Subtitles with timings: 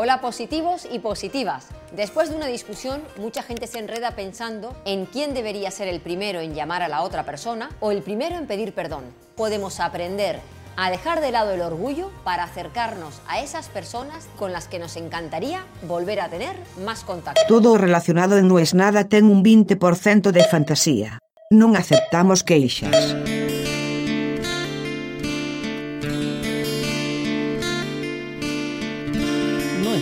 [0.00, 1.66] Hola positivos y positivas.
[1.90, 6.38] Después de una discusión, mucha gente se enreda pensando en quién debería ser el primero
[6.38, 9.02] en llamar a la otra persona o el primero en pedir perdón.
[9.34, 10.38] Podemos aprender
[10.76, 14.94] a dejar de lado el orgullo para acercarnos a esas personas con las que nos
[14.94, 16.54] encantaría volver a tener
[16.84, 17.40] más contacto.
[17.48, 21.18] Todo relacionado No es nada ten un 20% de fantasía.
[21.50, 23.18] Non aceptamos queixas.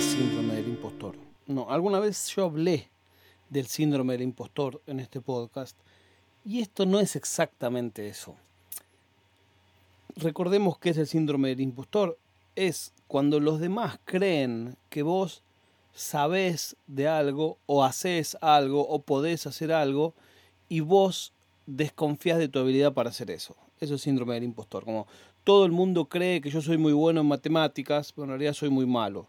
[0.01, 1.15] Síndrome del impostor.
[1.47, 2.91] No, alguna vez yo hablé
[3.49, 5.77] del síndrome del impostor en este podcast
[6.45, 8.35] y esto no es exactamente eso.
[10.17, 12.19] Recordemos que es el síndrome del impostor.
[12.57, 15.43] Es cuando los demás creen que vos
[15.95, 20.15] sabés de algo o haces algo o podés hacer algo
[20.69, 21.33] y vos
[21.67, 23.57] desconfías de tu habilidad para hacer eso.
[23.81, 24.85] Eso es síndrome del impostor.
[24.85, 25.07] Como
[25.43, 28.69] todo el mundo cree que yo soy muy bueno en matemáticas, pero en realidad soy
[28.69, 29.27] muy malo.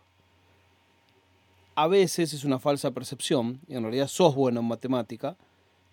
[1.78, 5.38] A veces es una falsa percepción y en realidad sos bueno en matemática.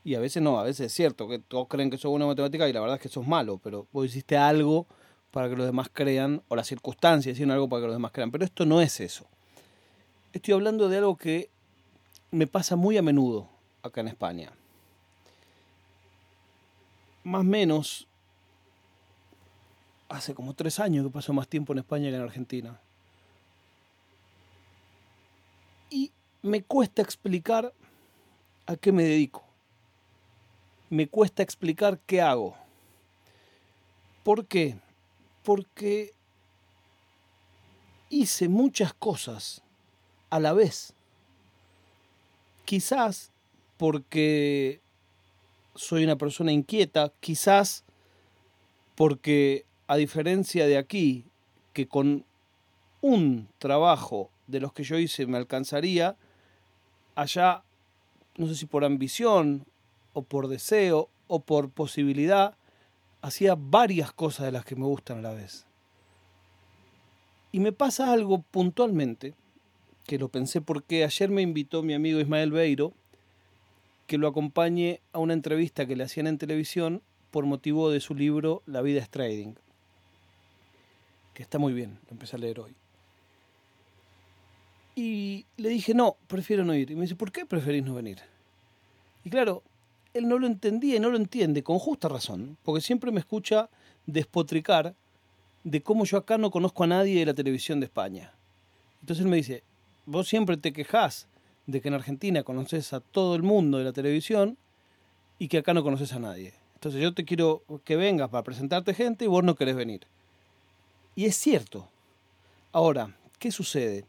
[0.02, 2.30] Y a veces no, a veces es cierto que todos creen que sos bueno en
[2.30, 4.86] matemática y la verdad es que sos malo, pero vos hiciste algo
[5.30, 8.30] para que los demás crean, o las circunstancias hicieron algo para que los demás crean.
[8.30, 9.26] Pero esto no es eso.
[10.32, 11.50] Estoy hablando de algo que
[12.30, 13.50] me pasa muy a menudo
[13.82, 14.52] acá en España.
[17.24, 18.06] Más o menos,
[20.08, 22.80] hace como tres años que paso más tiempo en España que en Argentina.
[25.94, 26.10] Y
[26.42, 27.72] me cuesta explicar
[28.66, 29.44] a qué me dedico.
[30.90, 32.56] Me cuesta explicar qué hago.
[34.24, 34.76] ¿Por qué?
[35.44, 36.12] Porque
[38.10, 39.62] hice muchas cosas
[40.30, 40.94] a la vez.
[42.64, 43.30] Quizás
[43.76, 44.80] porque
[45.76, 47.84] soy una persona inquieta, quizás
[48.96, 51.24] porque a diferencia de aquí,
[51.72, 52.24] que con
[53.00, 56.16] un trabajo de los que yo hice me alcanzaría,
[57.14, 57.62] allá,
[58.36, 59.66] no sé si por ambición
[60.12, 62.56] o por deseo o por posibilidad,
[63.22, 65.66] hacía varias cosas de las que me gustan a la vez.
[67.52, 69.34] Y me pasa algo puntualmente,
[70.06, 72.92] que lo pensé porque ayer me invitó mi amigo Ismael Beiro,
[74.06, 77.00] que lo acompañe a una entrevista que le hacían en televisión
[77.30, 79.54] por motivo de su libro La vida es trading,
[81.32, 82.74] que está muy bien, lo empecé a leer hoy.
[84.94, 86.90] Y le dije, no, prefiero no ir.
[86.90, 88.18] Y me dice, ¿por qué preferís no venir?
[89.24, 89.62] Y claro,
[90.12, 93.68] él no lo entendía y no lo entiende, con justa razón, porque siempre me escucha
[94.06, 94.94] despotricar
[95.64, 98.32] de cómo yo acá no conozco a nadie de la televisión de España.
[99.00, 99.64] Entonces él me dice,
[100.06, 101.26] vos siempre te quejás
[101.66, 104.56] de que en Argentina conoces a todo el mundo de la televisión
[105.38, 106.52] y que acá no conoces a nadie.
[106.74, 110.06] Entonces yo te quiero que vengas para presentarte gente y vos no querés venir.
[111.16, 111.88] Y es cierto.
[112.72, 114.04] Ahora, ¿qué sucede?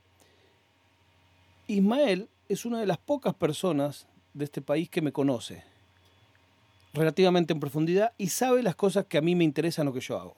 [1.68, 5.64] Ismael es una de las pocas personas de este país que me conoce
[6.94, 10.18] relativamente en profundidad y sabe las cosas que a mí me interesan o que yo
[10.18, 10.36] hago.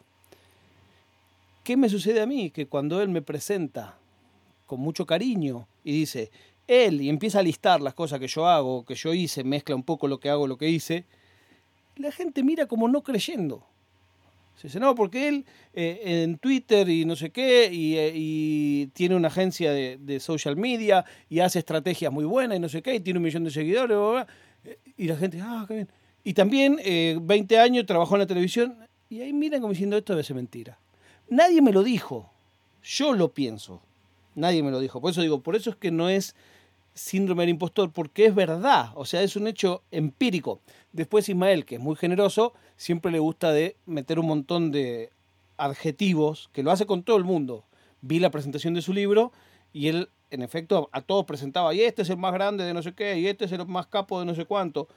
[1.63, 2.49] ¿Qué me sucede a mí?
[2.49, 3.97] Que cuando él me presenta
[4.65, 6.31] con mucho cariño y dice,
[6.65, 9.83] él, y empieza a listar las cosas que yo hago, que yo hice, mezcla un
[9.83, 11.05] poco lo que hago, lo que hice,
[11.97, 13.65] la gente mira como no creyendo.
[14.57, 19.15] Se dice, no, porque él eh, en Twitter y no sé qué, y, eh, tiene
[19.15, 22.99] una agencia de, social media y hace estrategias muy buenas y no sé qué, y
[22.99, 24.25] tiene un millón de seguidores,
[24.97, 25.89] y la gente, ah, qué bien.
[26.23, 28.75] Y también eh, 20 años trabajó en la televisión,
[29.11, 30.79] y ahí miran como diciendo, esto debe ser mentira.
[31.29, 32.31] Nadie me lo dijo,
[32.81, 33.83] yo lo pienso,
[34.33, 34.99] nadie me lo dijo.
[34.99, 36.35] Por eso digo, por eso es que no es
[36.97, 40.61] síndrome del impostor, porque es verdad, o sea, es un hecho empírico.
[40.91, 45.11] Después Ismael, que es muy generoso, siempre le gusta de meter un montón de
[45.57, 47.65] adjetivos, que lo hace con todo el mundo.
[48.01, 49.31] Vi la presentación de su libro
[49.73, 52.81] y él, en efecto, a todos presentaba, y este es el más grande de no
[52.81, 54.87] sé qué, y este es el más capo de no sé cuánto,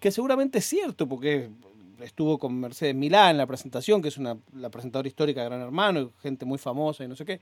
[0.00, 1.50] que seguramente es cierto, porque
[2.00, 5.60] estuvo con Mercedes Milán en la presentación, que es una, la presentadora histórica de Gran
[5.62, 7.40] Hermano, gente muy famosa y no sé qué,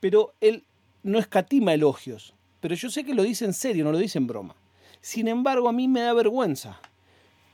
[0.00, 0.64] pero él
[1.02, 4.28] no escatima elogios, pero yo sé que lo dice en serio, no lo dice en
[4.28, 4.54] broma.
[5.00, 6.80] Sin embargo, a mí me da vergüenza,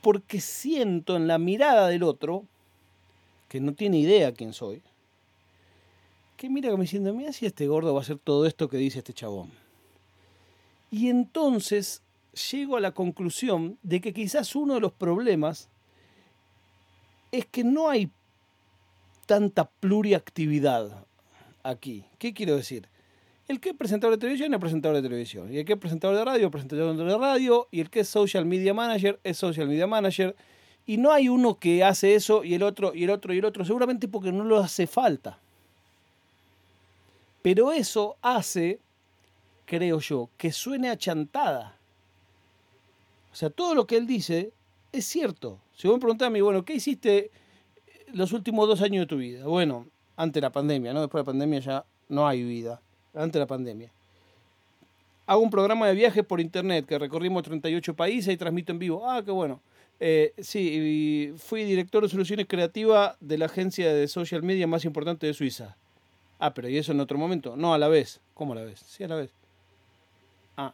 [0.03, 2.45] porque siento en la mirada del otro,
[3.47, 4.83] que no tiene idea quién soy,
[6.37, 8.99] que mira como diciendo, mira si este gordo va a hacer todo esto que dice
[8.99, 9.49] este chabón.
[10.91, 12.03] Y entonces
[12.51, 15.69] llego a la conclusión de que quizás uno de los problemas
[17.31, 18.11] es que no hay
[19.25, 21.03] tanta pluriactividad
[21.63, 22.05] aquí.
[22.19, 22.87] ¿Qué quiero decir?
[23.49, 25.51] El que es presentador de televisión es presentador de televisión.
[25.51, 27.67] Y el que es presentador de radio es presentador de radio.
[27.71, 30.35] Y el que es social media manager es social media manager.
[30.85, 33.45] Y no hay uno que hace eso y el otro y el otro y el
[33.45, 33.65] otro.
[33.65, 35.39] Seguramente porque no lo hace falta.
[37.41, 38.79] Pero eso hace
[39.65, 41.75] creo yo, que suene achantada.
[43.31, 44.51] O sea, todo lo que él dice
[44.91, 45.59] es cierto.
[45.75, 47.31] Si vos me preguntás a mí, bueno, ¿qué hiciste
[48.13, 49.45] los últimos dos años de tu vida?
[49.45, 49.87] Bueno,
[50.17, 51.01] antes de la pandemia, ¿no?
[51.01, 52.81] Después de la pandemia ya no hay vida.
[53.13, 53.91] Antes de la pandemia.
[55.25, 59.07] Hago un programa de viajes por internet que recorrimos 38 países y transmito en vivo.
[59.07, 59.61] Ah, qué bueno.
[59.99, 65.27] Eh, sí, fui director de soluciones creativas de la agencia de social media más importante
[65.27, 65.75] de Suiza.
[66.39, 67.57] Ah, pero ¿y eso en otro momento?
[67.57, 68.21] No, a la vez.
[68.33, 68.79] ¿Cómo a la vez?
[68.79, 69.29] Sí, a la vez.
[70.55, 70.73] Ah,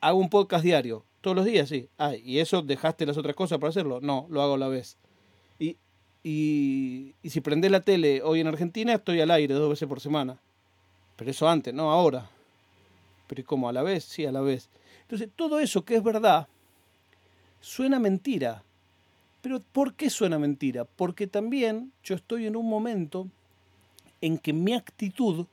[0.00, 1.04] hago un podcast diario.
[1.20, 1.88] Todos los días, sí.
[1.98, 4.00] Ah, ¿y eso dejaste las otras cosas para hacerlo?
[4.00, 4.96] No, lo hago a la vez.
[5.58, 5.76] Y,
[6.24, 10.00] y, y si prendés la tele hoy en Argentina, estoy al aire dos veces por
[10.00, 10.38] semana.
[11.18, 12.30] Pero eso antes, no ahora.
[13.26, 13.68] Pero ¿y cómo?
[13.68, 14.04] ¿A la vez?
[14.04, 14.68] Sí, a la vez.
[15.02, 16.46] Entonces, todo eso que es verdad,
[17.60, 18.62] suena mentira.
[19.42, 20.84] Pero ¿por qué suena mentira?
[20.84, 23.26] Porque también yo estoy en un momento
[24.20, 25.46] en que mi actitud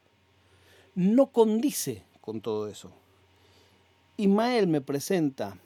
[0.93, 2.91] no condice con todo eso.
[4.17, 5.57] Ismael me presenta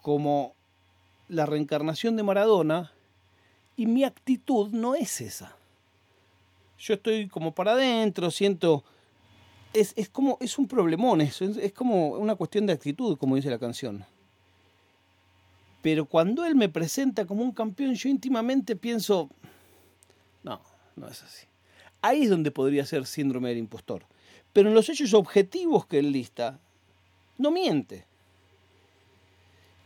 [0.00, 0.54] como
[1.28, 2.92] la reencarnación de Maradona
[3.76, 5.54] y mi actitud no es esa.
[6.78, 8.84] Yo estoy como para adentro, siento...
[9.72, 13.58] Es, como, es un problemón eso, es como una cuestión de actitud, como dice la
[13.58, 14.06] canción.
[15.82, 19.28] Pero cuando él me presenta como un campeón, yo íntimamente pienso,
[20.42, 20.62] no,
[20.96, 21.46] no es así.
[22.00, 24.06] Ahí es donde podría ser síndrome del impostor.
[24.54, 26.58] Pero en los hechos objetivos que él lista,
[27.36, 28.06] no miente.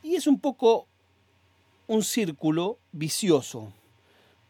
[0.02, 0.86] Y es un poco
[1.86, 3.72] un círculo vicioso.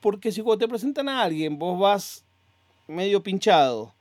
[0.01, 2.25] Porque si cuando te presentan a alguien, vos vas
[2.91, 3.95] medio pinchado,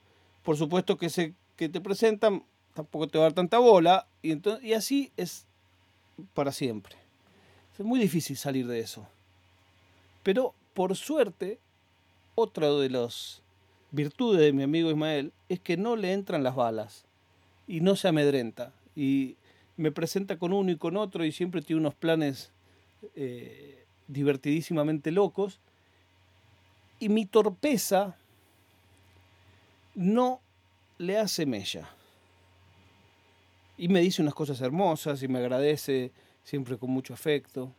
[0.44, 2.44] por supuesto que ese que te presentan
[2.74, 5.46] tampoco te va a dar tanta bola, y, entonces, y así es
[6.34, 6.96] para siempre.
[7.78, 9.08] Es muy difícil salir de eso.
[10.24, 11.60] Pero por suerte,
[12.36, 13.42] otra de las
[13.92, 17.06] virtudes de mi amigo Ismael es que no le entran las balas
[17.68, 19.36] y no se amedrenta y
[19.78, 22.52] me presenta con uno y con otro y siempre tiene unos planes
[23.16, 25.60] eh, divertidísimamente locos.
[27.00, 28.18] Y mi torpeza
[29.96, 30.42] no
[30.98, 31.90] le hace mella.
[33.78, 36.12] Y me dice unas cosas hermosas y me agradece
[36.44, 37.74] siempre con mucho afecto.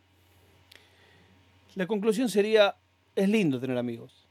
[1.75, 2.75] La conclusión sería,
[3.15, 4.25] es lindo tener amigos.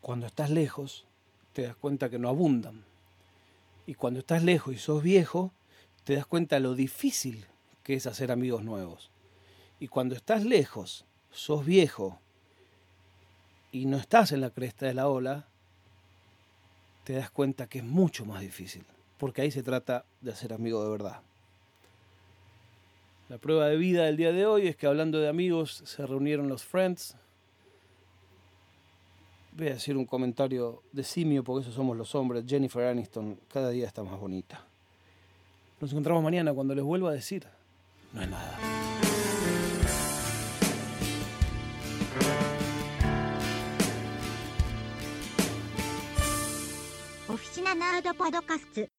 [0.00, 1.04] Cuando estás lejos,
[1.52, 2.84] te das cuenta que no abundan.
[3.86, 5.52] Y cuando estás lejos y sos viejo,
[6.04, 7.46] te das cuenta lo difícil
[7.82, 9.10] que es hacer amigos nuevos.
[9.78, 12.18] Y cuando estás lejos, sos viejo
[13.72, 15.46] y no estás en la cresta de la ola,
[17.04, 18.84] te das cuenta que es mucho más difícil,
[19.18, 21.20] porque ahí se trata de hacer amigos de verdad.
[23.28, 26.48] La prueba de vida del día de hoy es que hablando de amigos se reunieron
[26.48, 27.16] los Friends,
[29.56, 32.44] voy a decir un comentario de simio porque esos somos los hombres.
[32.46, 34.64] Jennifer Aniston cada día está más bonita.
[35.80, 37.46] Nos encontramos mañana cuando les vuelva a decir,
[38.12, 38.75] no es nada.
[47.56, 48.95] しなナードパドカスツ。